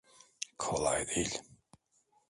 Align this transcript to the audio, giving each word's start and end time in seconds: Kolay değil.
Kolay 0.57 1.07
değil. 1.07 1.41